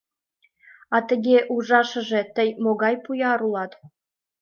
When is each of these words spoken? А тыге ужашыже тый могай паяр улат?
А 0.95 0.97
тыге 1.09 1.37
ужашыже 1.55 2.21
тый 2.35 2.49
могай 2.63 2.95
паяр 3.03 3.39
улат? 3.47 3.71